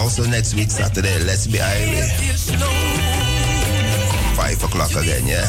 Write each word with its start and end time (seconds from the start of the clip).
also 0.00 0.24
next 0.24 0.54
week, 0.54 0.70
Saturday, 0.70 1.18
let's 1.24 1.46
be 1.46 1.60
Ivy. 1.60 2.00
5 4.34 4.64
o'clock 4.64 4.90
again, 4.96 5.26
yeah. 5.26 5.44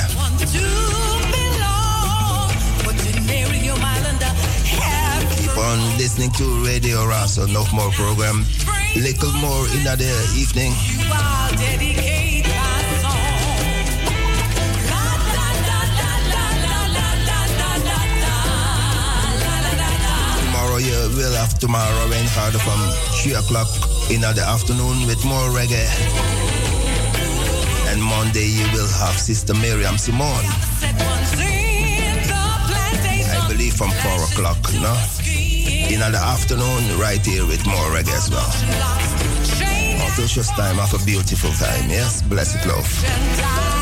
Keep 5.40 5.58
on 5.58 5.80
listening 5.98 6.32
to 6.32 6.66
Radio 6.66 7.06
Rasa, 7.06 7.48
no 7.48 7.64
more 7.74 7.92
program. 7.92 8.46
Little 8.96 9.32
more 9.40 9.68
in 9.72 9.84
the 9.86 10.12
evening. 10.36 10.74
Tomorrow 20.44 20.78
you 20.78 21.16
will 21.16 21.34
have 21.34 21.58
tomorrow 21.58 22.12
and 22.12 22.28
harder 22.30 22.60
from 22.60 22.80
3 23.24 23.34
o'clock 23.36 24.01
in 24.14 24.22
the 24.22 24.44
afternoon 24.46 25.08
with 25.08 25.24
more 25.24 25.50
reggae. 25.56 25.88
And 27.90 28.02
Monday 28.04 28.46
you 28.46 28.66
will 28.74 28.88
have 29.00 29.18
Sister 29.18 29.54
Miriam 29.54 29.98
Simone. 29.98 30.46
I 33.30 33.46
believe 33.48 33.74
from 33.74 33.92
4 33.92 34.24
o'clock, 34.26 34.58
no? 34.74 34.94
In 35.90 36.00
the 36.00 36.22
afternoon, 36.22 37.00
right 37.00 37.26
here 37.26 37.46
with 37.46 37.66
more 37.66 37.90
reggae 37.96 38.14
as 38.14 38.30
well. 38.30 38.52
Auspicious 40.06 40.50
time, 40.52 40.76
have 40.76 40.94
a 40.94 41.06
beautiful 41.06 41.52
time, 41.52 41.90
yes? 41.90 42.22
Blessed 42.22 42.66
love. 42.68 43.81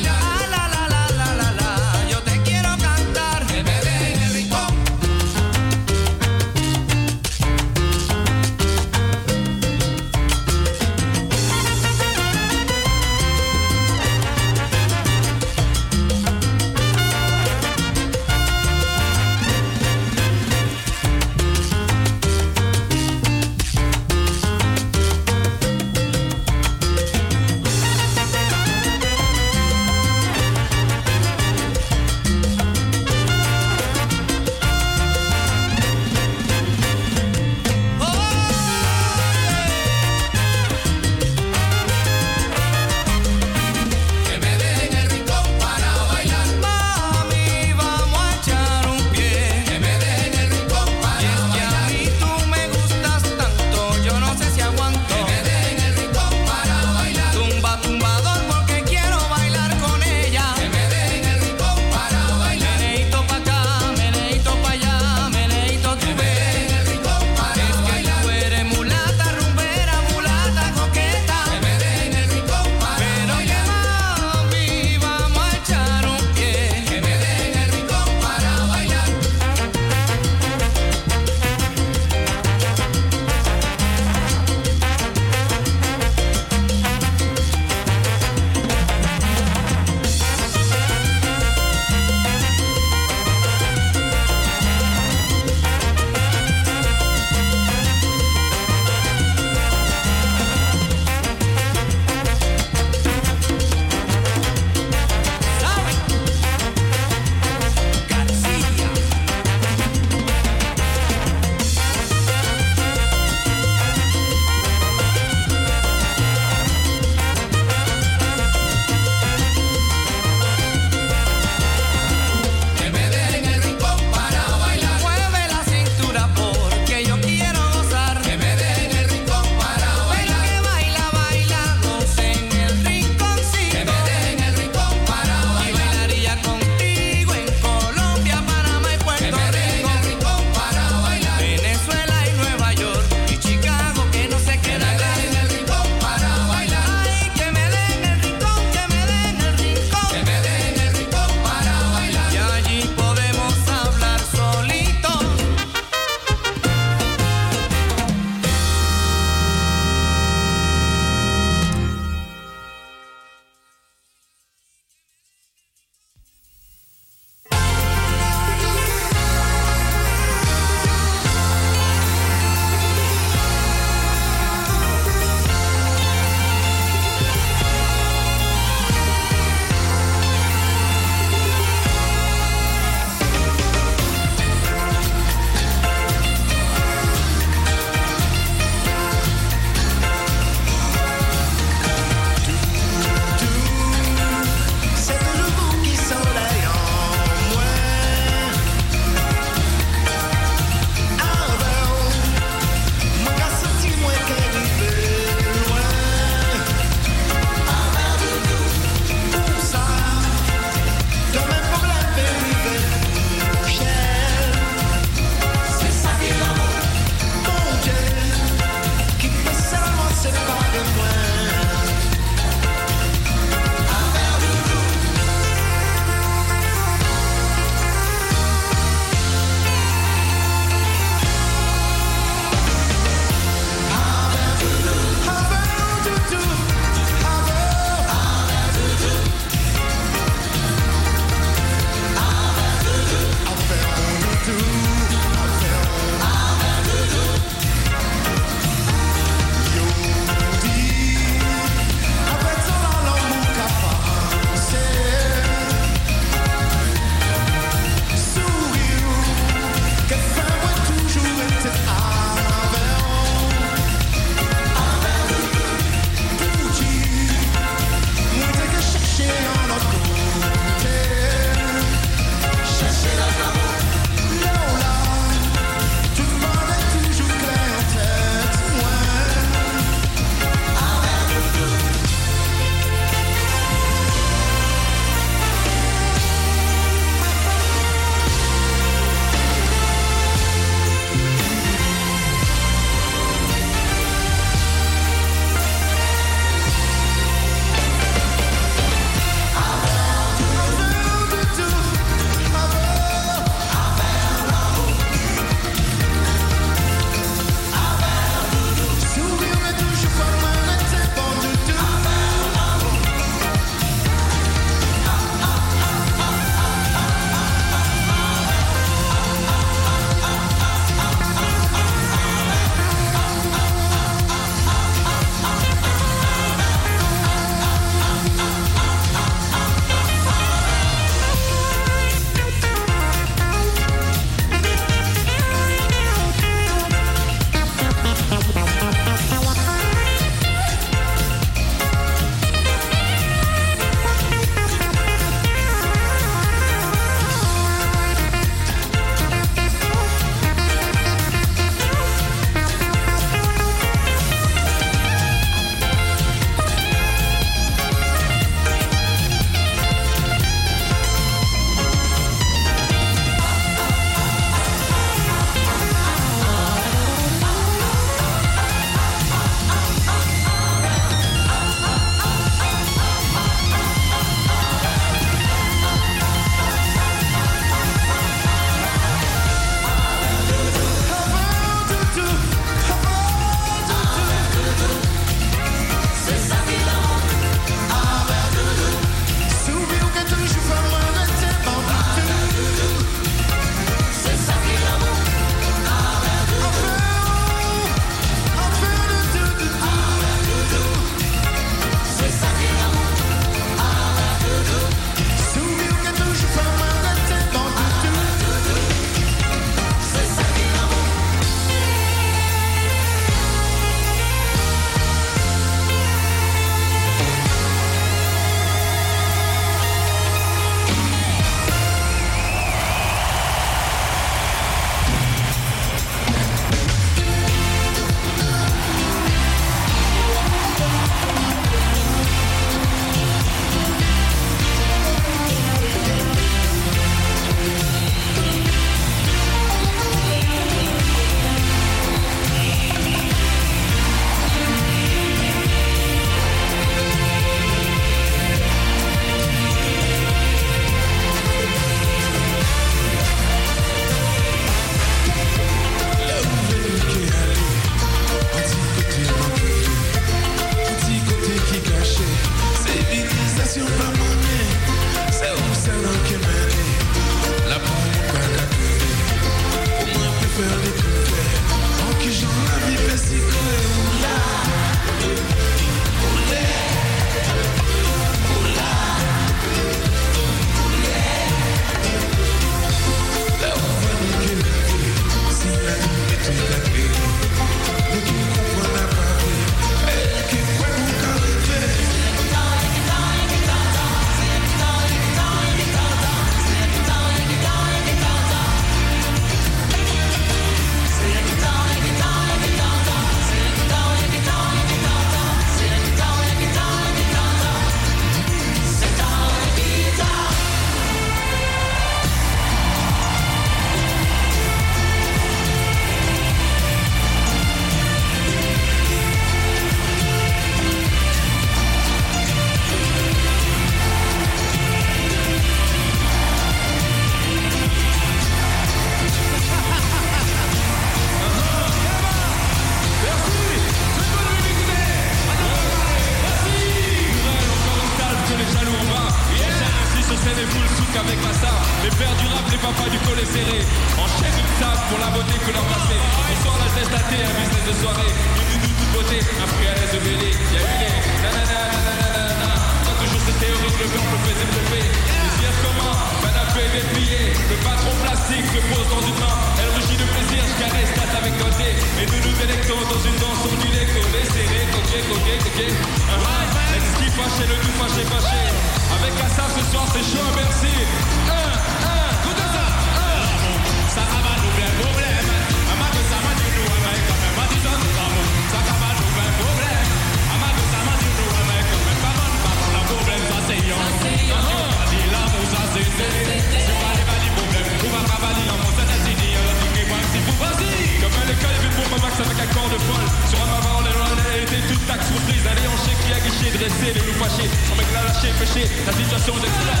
blesser, 597.00 597.14
les 597.14 597.26
nous 597.26 597.38
fâcher, 597.38 597.68
on 597.92 597.96
mec 597.96 598.06
l'a 598.12 598.22
lâché, 598.24 598.48
péché, 598.58 598.88
la 599.06 599.12
situation 599.12 599.54
d'extrême. 599.56 600.00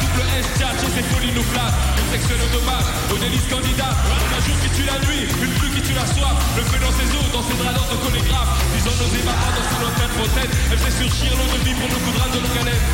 Double 0.00 0.26
S, 0.38 0.46
tchatché, 0.58 0.86
c'est 0.94 1.06
folie 1.14 1.32
nous 1.32 1.42
flatte, 1.42 1.74
une 1.98 2.10
section 2.18 2.36
de 2.36 2.48
dommage, 2.52 2.86
au 3.12 3.16
délice 3.18 3.46
candidat. 3.50 3.94
On 4.10 4.30
a 4.34 4.40
jour 4.42 4.56
qui 4.62 4.70
tue 4.74 4.86
la 4.86 4.98
nuit, 5.06 5.24
une 5.30 5.54
pluie 5.58 5.70
qui 5.70 5.82
tue 5.82 5.94
la 5.94 6.06
soif, 6.06 6.34
le 6.56 6.62
feu 6.62 6.78
dans 6.80 6.94
ses 6.94 7.08
eaux, 7.14 7.28
dans 7.32 7.44
ses 7.46 7.56
draps, 7.56 7.74
dans 7.78 7.98
cholégraphe. 8.02 8.52
Disons 8.74 8.96
nos 8.98 9.10
évaporants 9.14 9.54
dans 9.54 9.66
son 9.70 9.80
antenne 9.86 10.14
fontaine, 10.18 10.50
elle 10.70 10.78
fait 10.78 10.96
surgir 10.98 11.30
l'eau 11.38 11.48
de 11.58 11.64
vie 11.64 11.74
pour 11.74 11.88
nous 11.88 12.02
coudra 12.04 12.26
de 12.28 12.38
nos 12.40 12.52
galères. 12.54 12.84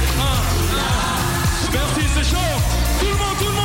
Merci, 1.73 2.05
c'est 2.15 2.25
chaud, 2.25 2.57
tout 3.01 3.07
le 3.07 3.17
monde, 3.17 3.37
tout 3.39 3.45
le 3.45 3.51
monde. 3.51 3.56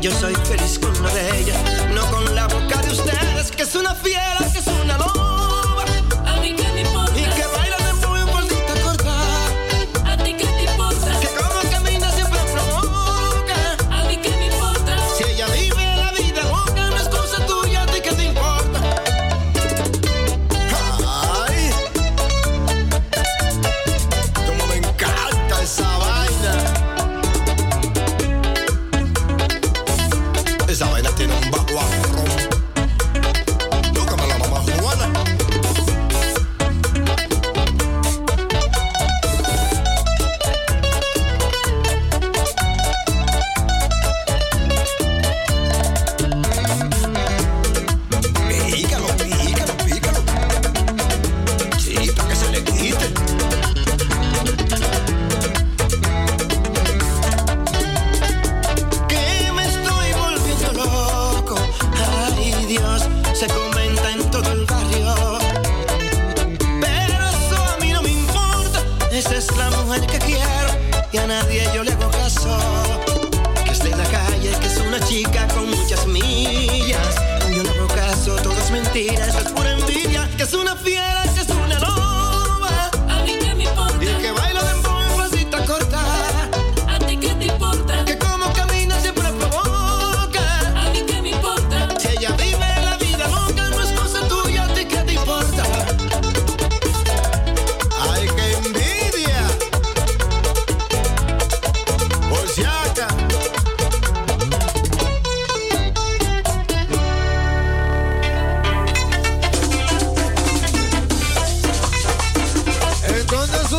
Yo 0.00 0.10
soy 0.12 0.34
feliz 0.34 0.78
con 0.78 0.96
una 0.98 1.12
de 1.12 1.40
ella, 1.40 1.62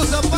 lose 0.02 0.14
a 0.14 0.31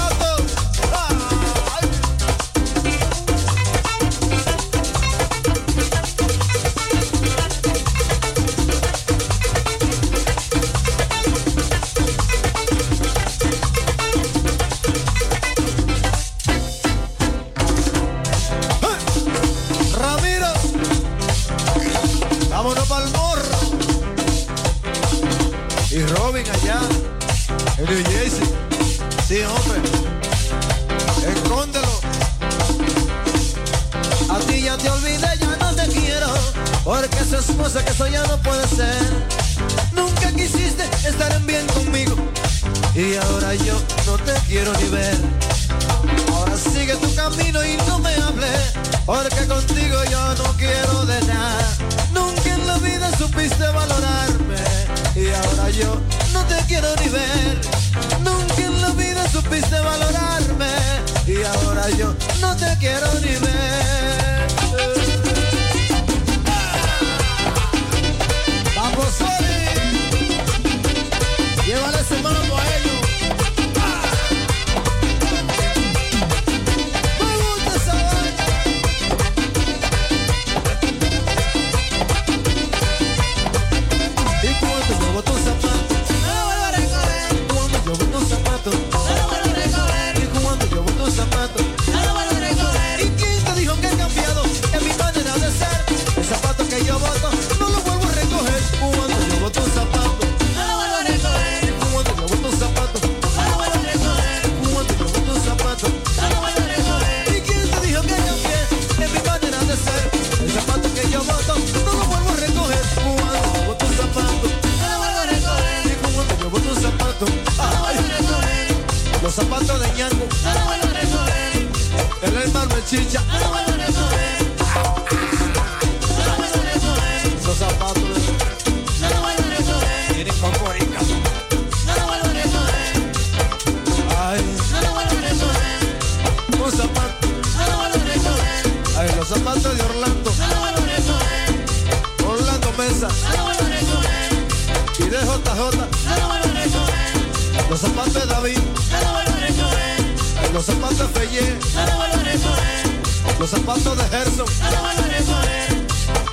los 153.44 153.50
zapatos 153.50 153.98
de 153.98 154.04
Feye, 154.04 154.38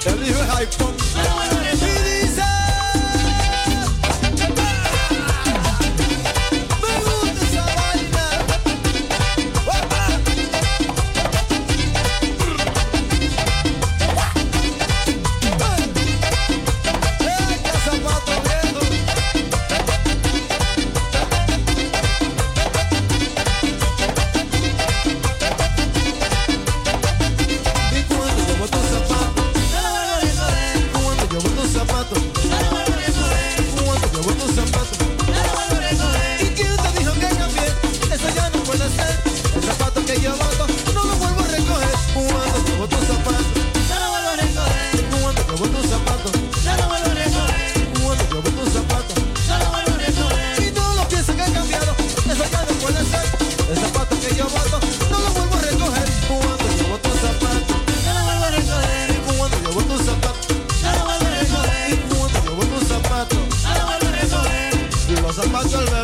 No 0.04 0.14
lo 0.14 0.99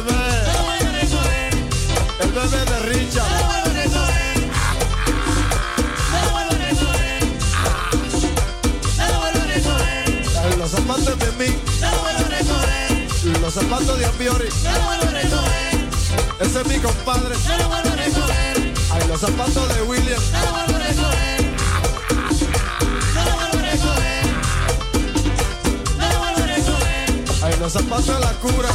bebé, 0.02 0.12
el 2.20 2.30
bebé 2.32 2.64
de 2.64 2.78
Richard. 2.80 3.24
Los 10.58 10.70
zapatos 10.70 11.18
de 11.18 11.32
mí, 11.32 11.54
los 13.40 13.54
zapatos 13.54 13.98
de 13.98 14.06
Ambiori, 14.06 14.48
ese 16.40 16.60
es 16.60 16.66
mi 16.66 16.78
compadre. 16.78 17.34
Ay, 18.90 19.08
los 19.08 19.20
zapatos 19.20 19.74
de 19.74 19.82
William, 19.82 20.20
ay, 27.42 27.54
los 27.60 27.72
zapatos 27.72 28.06
de 28.06 28.20
la 28.20 28.32
cura 28.32 28.68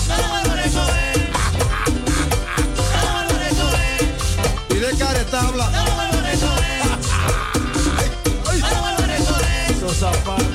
de 4.91 4.97
caretabla. 4.97 5.71
Esos 9.69 9.97
zapatos. 9.97 10.45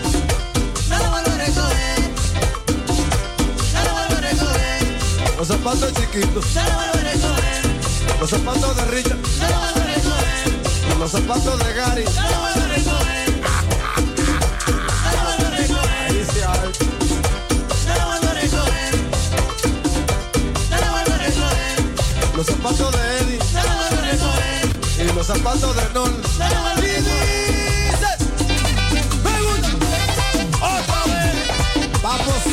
Los 5.38 5.48
zapatos 5.48 5.92
chiquitos, 5.92 6.44
los 8.20 8.30
zapatos 8.30 8.76
de 8.76 8.84
Richard, 8.86 9.18
los 10.98 11.10
zapatos 11.10 11.58
de 11.58 11.74
Gary. 11.74 12.04
Ahí 16.08 16.26
se 16.32 16.44
hay. 16.44 16.58
Los 22.34 22.46
zapatos 22.46 22.92
de 22.92 22.95
los 25.28 25.38
zapatos 25.38 25.76
de 25.76 25.82
vez. 26.74 27.04
Vamos, 32.02 32.45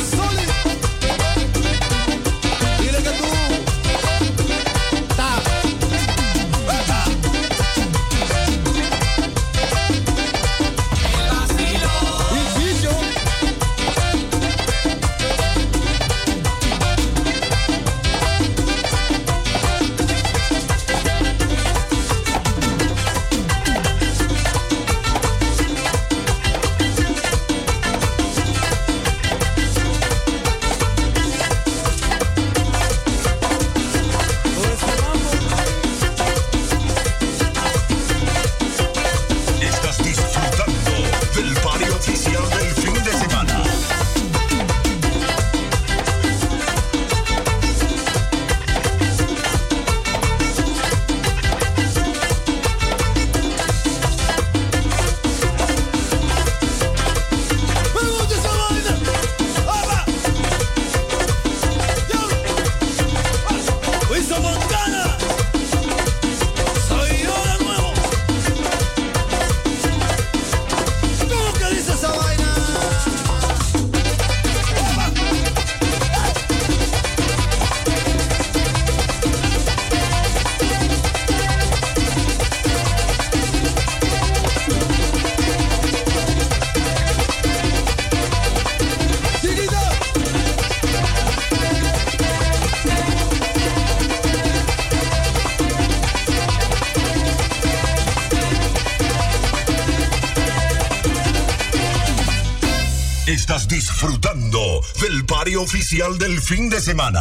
del 105.94 106.40
fin 106.40 106.68
de 106.68 106.80
semana. 106.80 107.20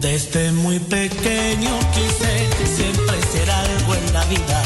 Desde 0.00 0.52
muy 0.52 0.78
pequeño 0.80 1.70
quise 1.94 2.66
siempre 2.76 3.22
ser 3.32 3.50
algo 3.50 3.94
en 3.94 4.12
la 4.12 4.24
vida 4.26 4.63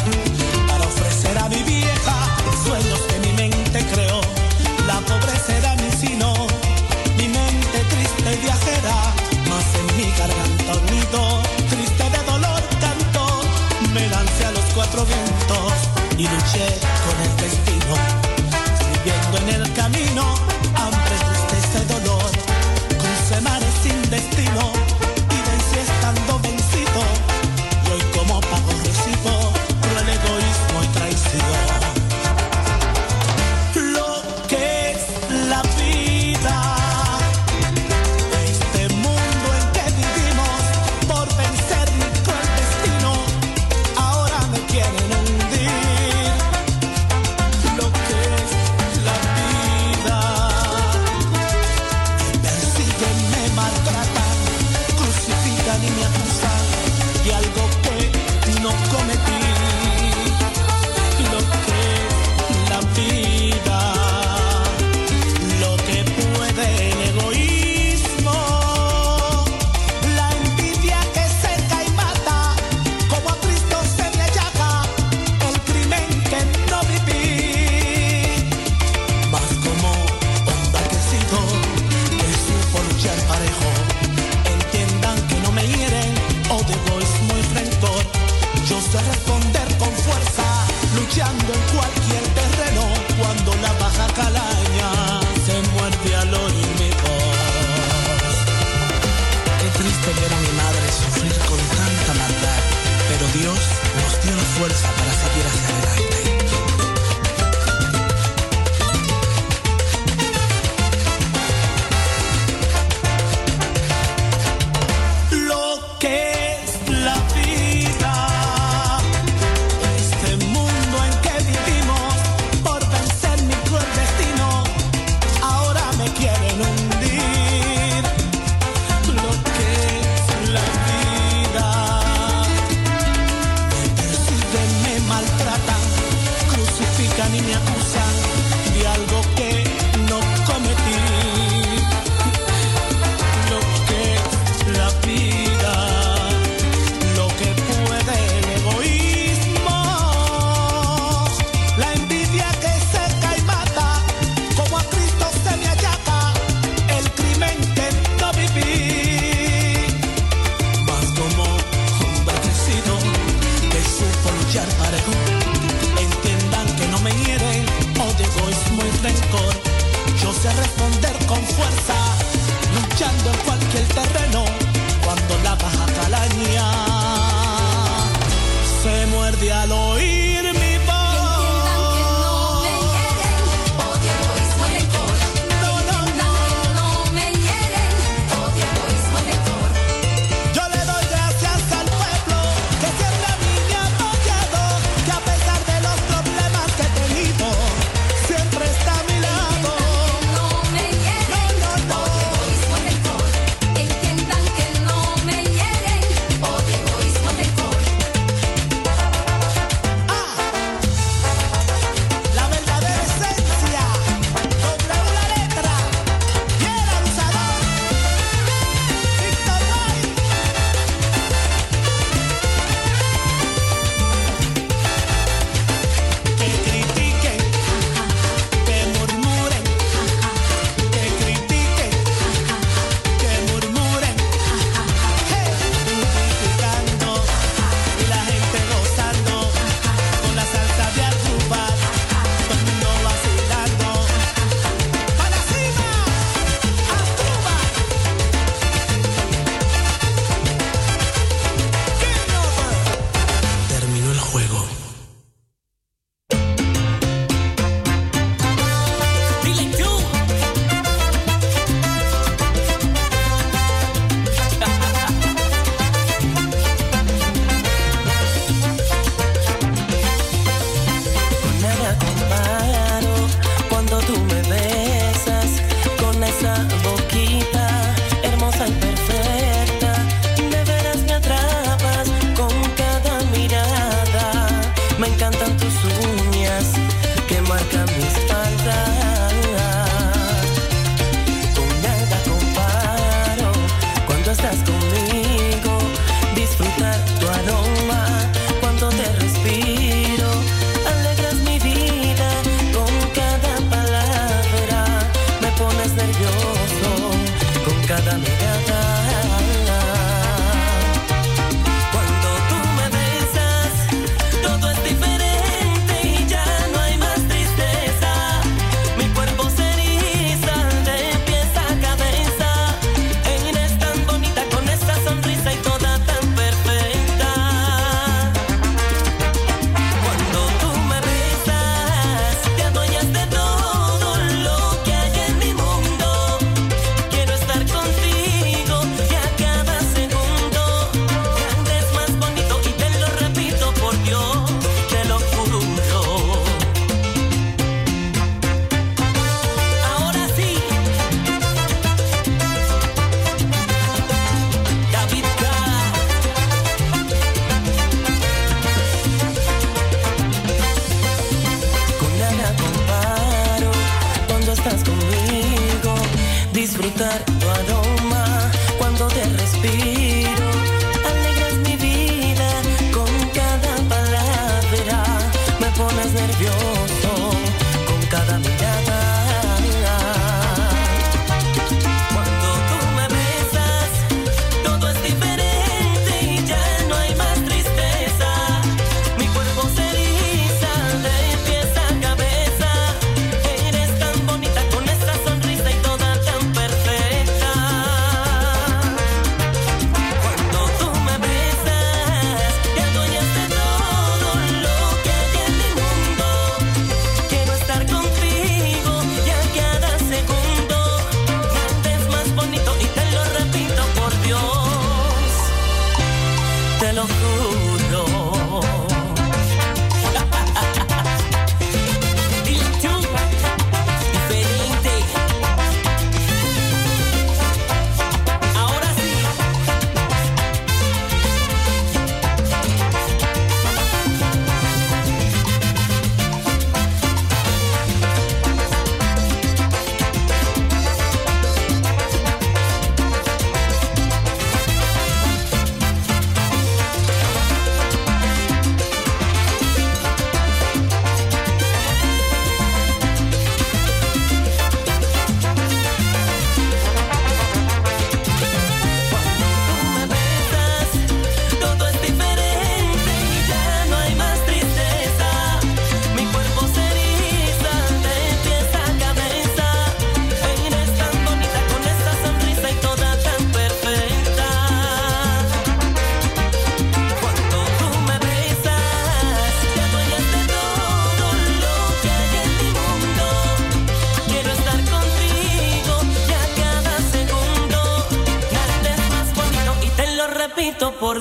that 366.99 367.38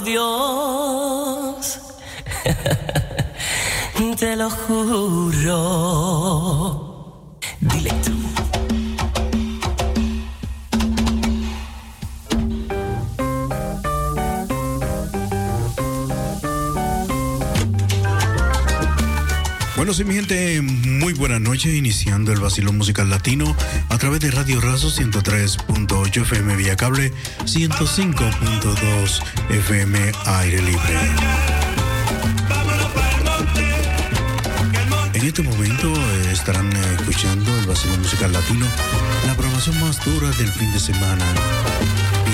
Dios. 0.08 1.80
Te 4.18 4.36
lo 4.36 4.50
juro. 4.50 5.54
Dile 7.60 7.92
iniciando 21.76 22.32
el 22.32 22.40
vacilón 22.40 22.78
musical 22.78 23.10
latino 23.10 23.56
a 23.90 23.98
través 23.98 24.20
de 24.20 24.30
Radio 24.30 24.62
Razo 24.62 24.90
103.8 24.90 26.22
FM 26.22 26.56
vía 26.56 26.76
cable, 26.76 27.12
105.2 27.46 29.22
FM 29.50 30.12
aire 30.26 30.62
libre. 30.62 31.00
En 35.14 35.26
este 35.26 35.42
momento 35.42 35.92
estarán 36.32 36.72
escuchando 37.00 37.58
el 37.58 37.66
vacilón 37.66 38.00
musical 38.02 38.32
latino, 38.32 38.68
la 39.26 39.34
programación 39.34 39.80
más 39.82 40.04
dura 40.06 40.30
del 40.32 40.52
fin 40.52 40.72
de 40.74 40.80
semana. 40.80 41.26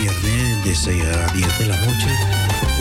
Viernes 0.02 0.66
de 0.66 0.76
6 0.76 1.04
a 1.06 1.34
10 1.34 1.60
de 1.60 1.66
la 1.68 1.78
noche, 1.78 2.10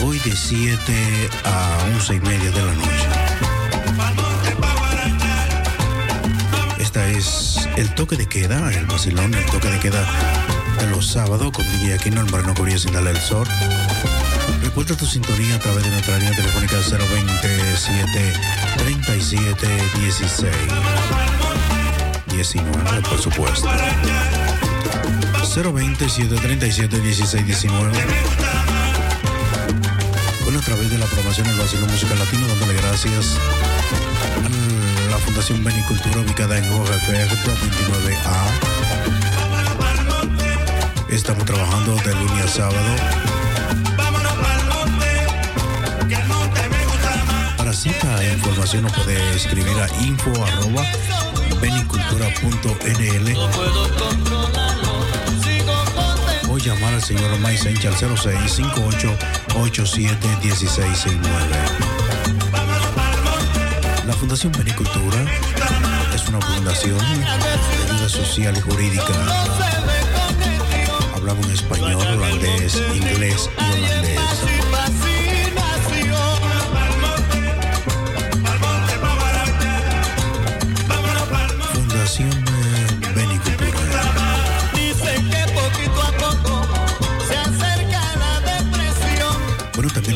hoy 0.03 0.19
de 0.19 0.35
7 0.35 1.29
a 1.45 1.77
11 1.95 2.15
y 2.15 2.19
media 2.19 2.51
de 2.51 2.61
la 2.65 2.73
noche. 2.73 4.32
Es 6.95 7.67
el 7.75 7.93
toque 7.95 8.15
de 8.15 8.27
queda, 8.27 8.71
el 8.71 8.85
vacilón, 8.85 9.33
el 9.33 9.45
toque 9.47 9.67
de 9.67 9.79
queda 9.79 10.05
de 10.79 10.87
los 10.87 11.07
sábados 11.07 11.51
con 11.51 11.65
DJ 11.71 11.95
Aquino, 11.95 12.21
el 12.21 12.29
Moreno 12.29 12.53
Cubría 12.53 12.77
sin 12.77 12.93
darle 12.93 13.11
el 13.11 13.17
sol. 13.17 13.47
Recuerda 14.61 14.95
tu 14.95 15.05
sintonía 15.05 15.55
a 15.55 15.59
través 15.59 15.83
de 15.83 15.89
nuestra 15.89 16.17
línea 16.19 16.35
telefónica 16.35 16.77
027 16.77 18.33
37 18.77 19.67
16 20.01 20.51
19, 22.27 23.01
por 23.09 23.19
supuesto. 23.19 23.67
020 25.55 26.09
737 26.09 26.99
16 26.99 27.45
19 27.45 27.91
bueno, 30.43 30.59
a 30.59 30.61
través 30.61 30.89
de 30.91 30.97
la 30.97 31.05
promoción 31.05 31.47
del 31.47 31.57
Vacilón 31.57 31.89
Musical 31.89 32.19
Latino, 32.19 32.47
dándole 32.47 32.73
gracias 32.73 33.37
la 35.13 35.19
Fundación 35.19 35.63
Benicultura 35.63 36.21
ubicada 36.21 36.57
en 36.57 36.63
ORFR 36.73 37.37
29A. 37.45 38.49
Estamos 41.07 41.45
trabajando 41.45 41.95
de 41.97 42.15
lunes 42.15 42.45
a 42.45 42.47
sábado. 42.47 42.95
Para 47.57 47.73
cita 47.73 48.23
e 48.23 48.33
información 48.33 48.83
nos 48.83 48.93
puede 48.93 49.35
escribir 49.35 49.77
a 49.79 49.87
info 50.03 50.31
arroba 50.45 50.83
benicultura.nl 51.61 53.37
o 56.49 56.57
llamar 56.57 56.93
al 56.95 57.03
señor 57.03 57.37
May 57.37 57.55
Sánchez 57.57 58.01
al 58.01 58.17
06 58.17 58.51
58 58.51 59.15
87 59.57 60.27
1669. 60.41 62.02
Fundación 64.23 64.53
Benicultura 64.53 65.25
es 66.15 66.29
una 66.29 66.39
fundación 66.39 66.97
de 66.97 67.25
ayuda 67.25 68.07
social 68.07 68.55
y 68.57 68.61
jurídica. 68.61 69.13
Hablamos 71.13 71.49
español, 71.49 72.01
holandés, 72.01 72.81
inglés 72.95 73.49
y 73.59 73.73
holandés. 73.73 74.12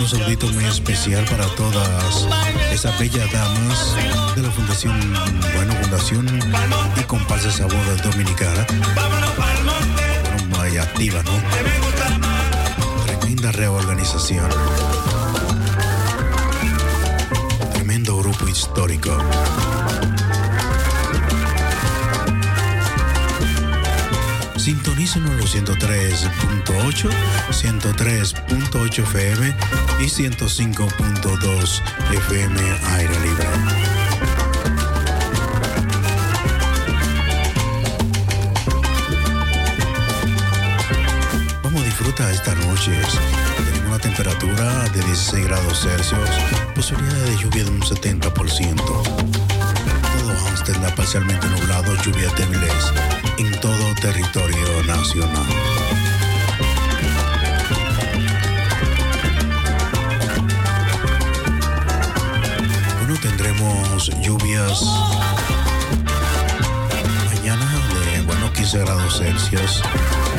Un 0.07 0.19
saludito 0.19 0.47
muy 0.53 0.63
especial 0.63 1.25
para 1.25 1.45
todas 1.55 2.27
esas 2.71 2.97
bellas 2.97 3.29
damas 3.33 3.93
de 4.37 4.41
la 4.41 4.51
Fundación, 4.51 4.97
bueno, 5.53 5.73
Fundación 5.81 6.39
y 6.95 7.03
Comparsa 7.03 7.51
Sabor 7.51 8.01
Dominicana. 8.01 8.65
Bueno, 8.95 10.47
muy 10.57 10.77
activa, 10.77 11.21
¿no? 11.23 11.31
Tremenda 13.05 13.51
reorganización. 13.51 14.49
Tremendo 17.73 18.17
grupo 18.17 18.47
histórico. 18.47 19.17
Sintonícenos 24.55 25.35
los 25.35 25.53
103.8, 25.53 27.09
103.8 27.51 28.99
FM 28.99 29.86
y 29.99 30.05
105.2 30.05 31.81
FM 32.11 32.59
aire 32.95 33.19
libre. 33.19 33.47
Vamos 41.63 41.81
a 41.81 41.85
disfrutar 41.85 42.31
esta 42.31 42.53
noche. 42.55 42.91
Tenemos 43.57 43.87
una 43.87 43.99
temperatura 43.99 44.83
de 44.89 45.01
16 45.01 45.47
grados 45.47 45.81
Celsius, 45.81 46.29
posibilidad 46.75 47.25
de 47.25 47.37
lluvia 47.37 47.63
de 47.63 47.71
un 47.71 47.81
70%. 47.81 48.75
Todo 48.75 50.47
Amsterdam 50.49 50.95
parcialmente 50.95 51.47
nublado, 51.47 51.95
lluvia 52.03 52.29
débiles 52.37 52.93
en 53.39 53.59
todo 53.59 53.95
territorio 54.01 54.83
nacional. 54.85 55.86
Tendremos 63.21 64.09
lluvias 64.21 64.81
mañana 67.25 67.65
de, 67.93 68.21
bueno, 68.23 68.51
15 68.53 68.79
grados 68.79 69.17
Celsius, 69.17 69.81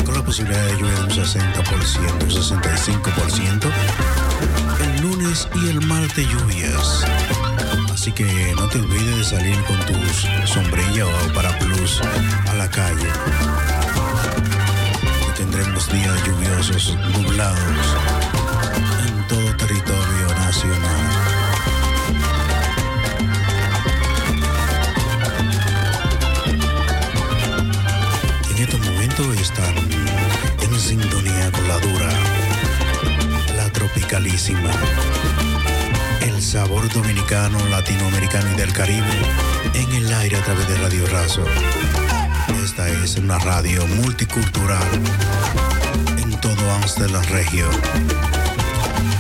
con 0.04 0.14
la 0.14 0.24
posibilidad 0.24 0.64
de 0.66 0.72
lluvia 0.78 0.94
de 0.94 1.02
un 1.02 1.10
60%, 1.10 2.22
un 2.22 2.30
65%. 2.30 3.70
El 4.80 5.02
lunes 5.02 5.48
y 5.54 5.68
el 5.68 5.80
martes 5.86 6.26
lluvias 6.28 7.04
Así 7.92 8.12
que 8.12 8.54
no 8.56 8.68
te 8.68 8.78
olvides 8.78 9.16
de 9.18 9.24
salir 9.24 9.56
con 9.64 9.76
tus 9.86 10.28
sombrilla 10.48 11.06
o 11.06 11.58
plus 11.58 12.00
a 12.48 12.54
la 12.54 12.70
calle. 12.70 13.08
tendremos 15.36 15.90
días 15.92 16.24
lluviosos, 16.24 16.96
nublados 17.12 17.96
en 19.06 19.26
todo 19.26 19.56
territorio 19.56 20.28
gusto 29.18 29.32
estar 29.40 29.74
en 30.62 30.80
sintonía 30.80 31.50
con 31.50 31.66
la 31.66 31.78
dura, 31.78 32.08
la 33.56 33.68
tropicalísima, 33.72 34.70
el 36.20 36.40
sabor 36.40 36.88
dominicano, 36.92 37.58
latinoamericano 37.68 38.52
y 38.52 38.56
del 38.56 38.72
Caribe 38.72 39.06
en 39.74 39.92
el 39.92 40.12
aire 40.12 40.36
a 40.36 40.42
través 40.44 40.68
de 40.68 40.78
Radio 40.78 41.06
Razo. 41.06 41.44
Esta 42.62 42.88
es 42.88 43.16
una 43.16 43.38
radio 43.38 43.84
multicultural 43.86 44.86
en 46.16 46.30
todo 46.40 46.70
Amsterdam 46.74 47.24
Regio. 47.30 47.68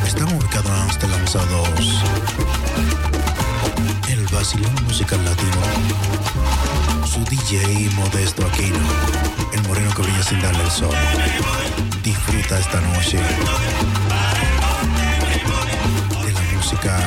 Estamos 0.06 0.34
ubicados 0.34 0.70
en 0.70 0.76
Amsterdam 0.76 1.24
2 1.24 3.07
Vacilón 4.38 4.72
musical 4.86 5.24
latino. 5.24 5.56
Su 7.04 7.24
DJ 7.24 7.90
Modesto 7.96 8.46
Aquino. 8.46 8.78
El 9.52 9.66
moreno 9.66 9.92
que 9.92 10.02
brilla 10.02 10.22
sin 10.22 10.40
darle 10.40 10.62
el 10.62 10.70
sol. 10.70 10.94
Disfruta 12.04 12.56
esta 12.60 12.80
noche 12.80 13.16
de 16.24 16.32
la 16.32 16.40
música 16.54 17.00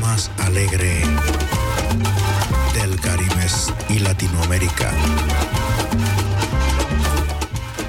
más 0.00 0.32
alegre 0.38 1.04
del 2.74 3.00
Caribe 3.00 3.46
y 3.88 4.00
Latinoamérica. 4.00 4.90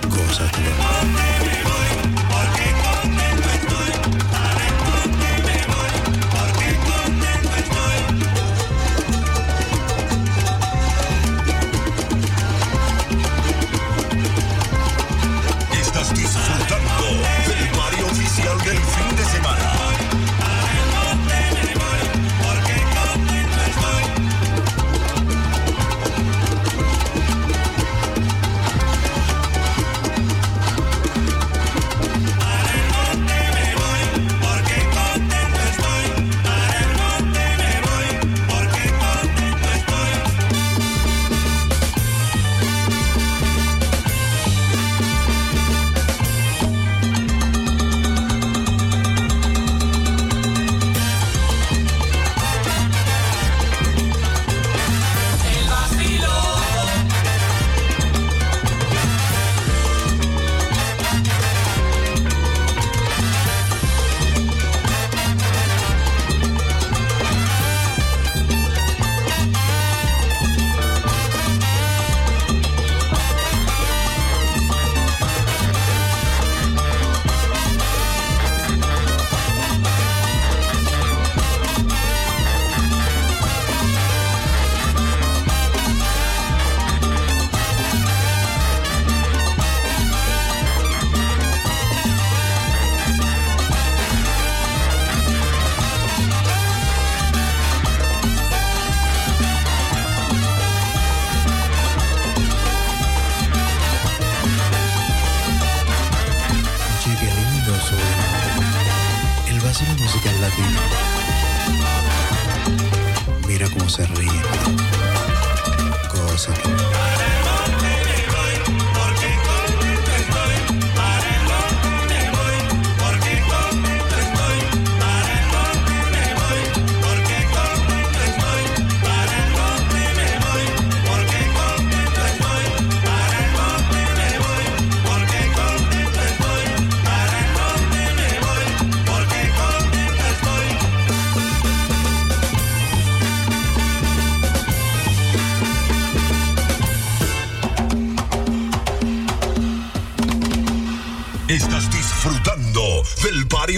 Gózatelo. 0.10 1.33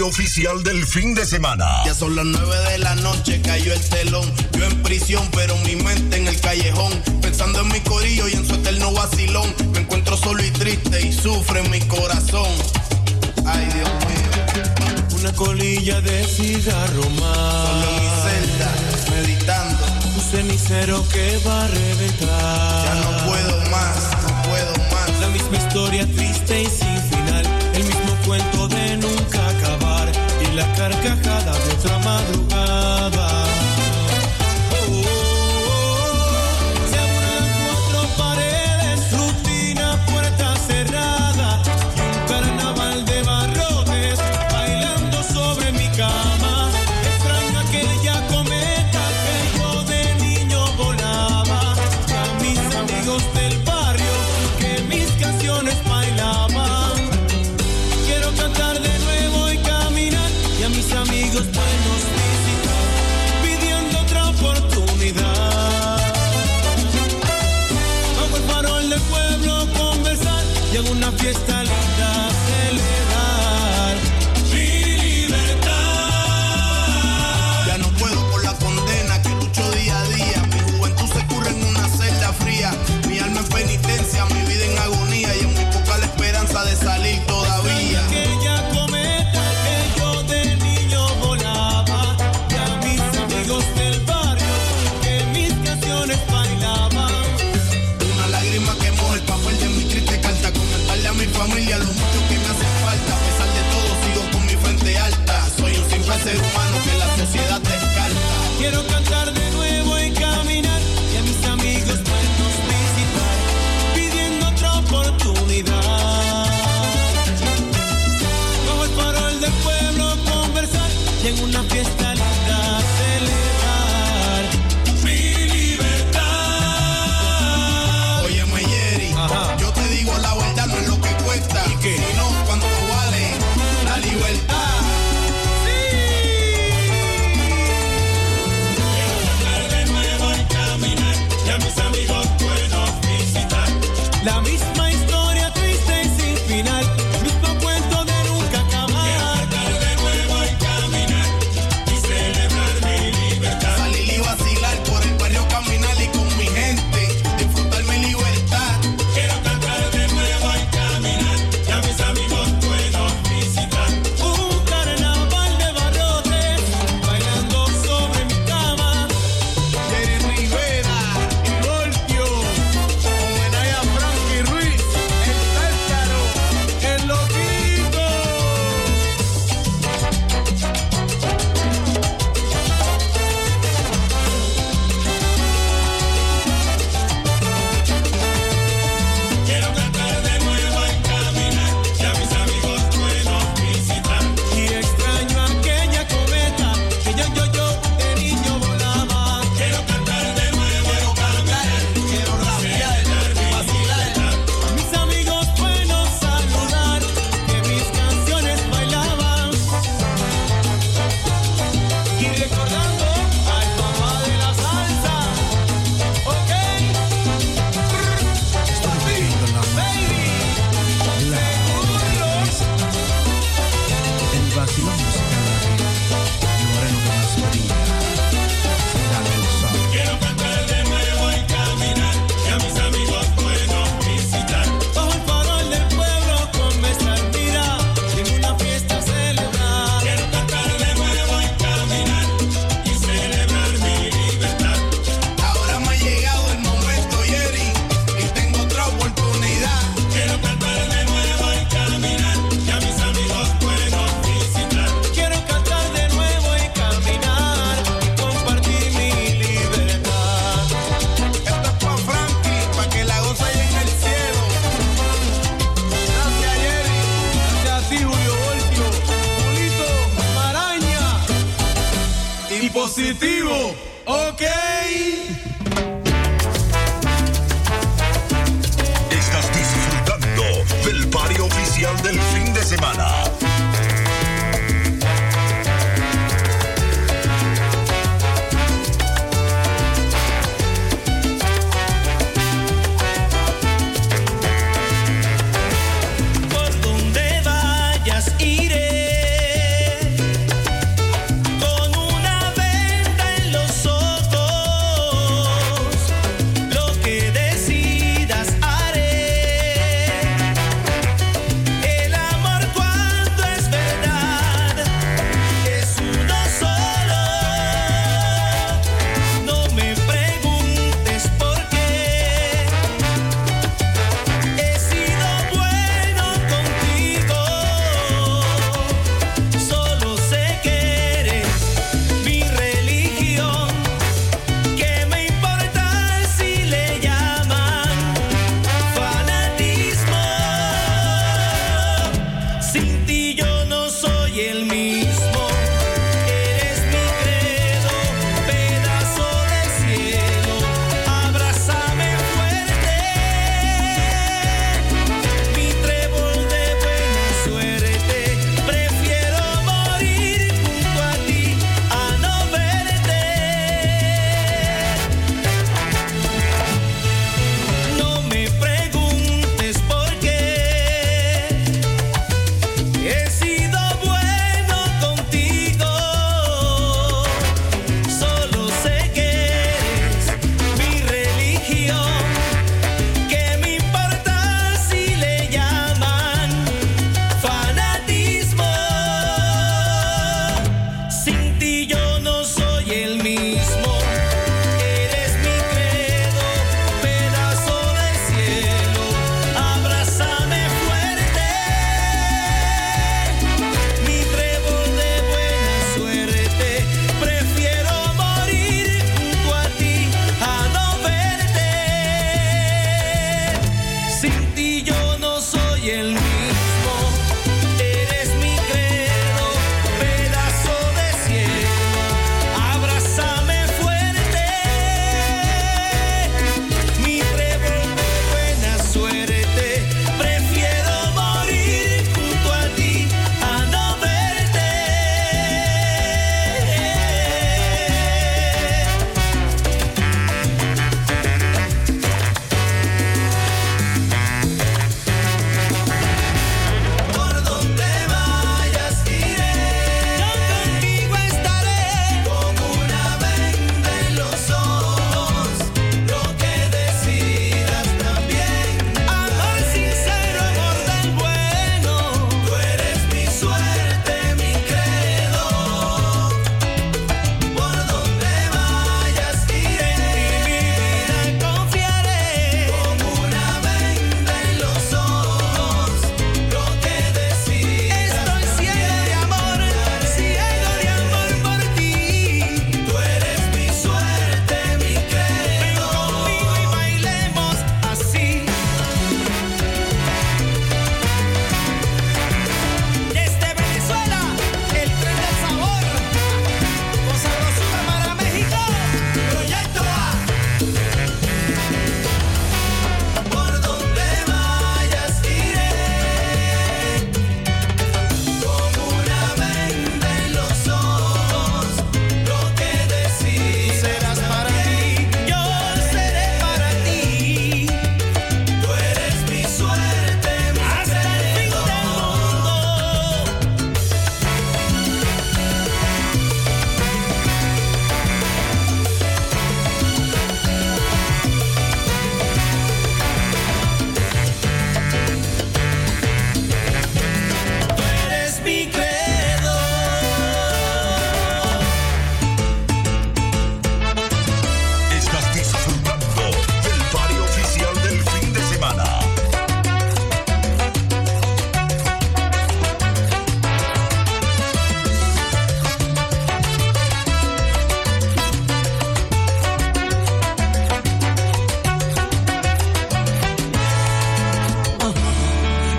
Oficial 0.06 0.62
del 0.62 0.86
fin 0.86 1.14
de 1.14 1.26
semana. 1.26 1.66
Ya 1.84 1.92
son 1.92 2.14
las 2.14 2.24
nueve 2.24 2.56
de 2.70 2.78
la 2.78 2.94
noche, 2.96 3.40
cayó 3.42 3.72
el 3.72 3.80
telón. 3.80 4.32
Yo 4.56 4.64
en 4.64 4.82
prisión, 4.82 5.28
pero 5.32 5.56
mi 5.58 5.74
mente 5.76 6.16
en 6.16 6.28
el 6.28 6.40
callejón. 6.40 6.92
Pensando 7.20 7.60
en 7.60 7.68
mi 7.68 7.80
corillo 7.80 8.28
y 8.28 8.34
en 8.34 8.46
su 8.46 8.54
eterno 8.54 8.92
vacilón. 8.92 9.52
Me 9.72 9.80
encuentro 9.80 10.16
solo 10.16 10.44
y 10.44 10.50
triste 10.52 11.06
y 11.06 11.12
sufre 11.12 11.62
mi 11.70 11.80
corazón. 11.80 12.48
Ay, 13.44 13.66
Dios 13.74 13.90
mío. 14.06 15.18
Una 15.18 15.32
colilla 15.32 16.00
de 16.00 16.24
cigarro 16.24 17.10
más. 17.10 17.36
Solo 17.66 17.88
en 17.88 17.96
mi 18.00 18.08
celda, 18.22 18.70
meditando. 19.10 19.86
Un 20.14 20.20
cenicero 20.22 21.08
que 21.08 21.38
va 21.46 21.64
a 21.64 21.68
reventar. 21.68 22.84
Ya 22.84 22.94
no 22.94 23.26
puedo 23.26 23.70
más, 23.70 23.96
no 24.22 24.42
puedo 24.48 24.72
más. 24.92 25.20
La 25.20 25.28
misma 25.28 25.56
historia 25.56 26.06
triste 26.14 26.62
y 26.62 26.66
sin 26.66 26.95
la 31.08 31.14
carcajada 31.14 31.52
de 31.52 31.72
otra 31.72 31.98
madrugada. 31.98 33.25
Una 70.90 71.10
fiesta 71.12 71.55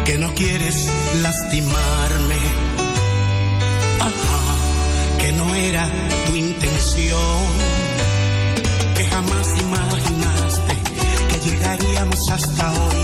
que 0.07 0.17
no 0.17 0.33
quieres 0.33 0.87
lastimarme. 1.21 2.39
Que 5.19 5.31
no 5.33 5.53
era 5.53 5.89
tu 6.27 6.35
intención, 6.35 7.43
que 8.95 9.03
jamás 9.03 9.47
imaginaste 9.59 10.73
que 11.29 11.49
llegaríamos 11.49 12.29
hasta 12.29 12.71
hoy, 12.71 13.03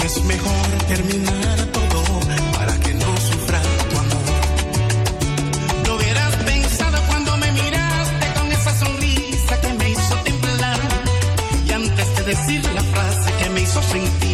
que 0.00 0.06
es 0.06 0.24
mejor 0.24 0.66
terminar 0.86 1.58
todo 1.72 2.02
para 2.56 2.74
que 2.78 2.94
no 2.94 3.16
sufra 3.16 3.60
tu 3.90 3.98
amor. 3.98 4.26
No 5.86 5.96
hubieras 5.96 6.36
pensado 6.36 6.98
cuando 7.08 7.36
me 7.38 7.50
miraste 7.50 8.26
con 8.36 8.52
esa 8.52 8.78
sonrisa 8.78 9.60
que 9.60 9.72
me 9.74 9.90
hizo 9.90 10.14
temblar 10.22 10.80
y 11.66 11.72
antes 11.72 12.16
de 12.16 12.22
decir 12.22 12.64
la 12.76 12.82
frase 12.82 13.32
que 13.40 13.50
me 13.50 13.60
hizo 13.62 13.82
sentir 13.82 14.31